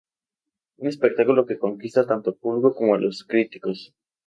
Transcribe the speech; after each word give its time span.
Un 0.81 0.85
espectáculo 0.93 1.45
que 1.47 1.61
conquista 1.65 2.07
tanto 2.11 2.27
al 2.29 2.37
público 2.43 2.73
como 2.77 2.95
a 2.95 3.01
los 3.05 3.23
críticos. 3.31 3.79